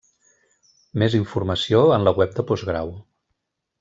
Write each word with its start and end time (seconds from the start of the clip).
Més 1.03 1.17
informació 1.19 1.81
en 1.99 2.07
la 2.09 2.15
Web 2.21 2.33
de 2.41 2.47
Postgrau. 2.53 2.91